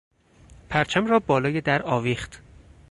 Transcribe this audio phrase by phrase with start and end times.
[0.69, 2.41] پرچم را بالای در آویخت.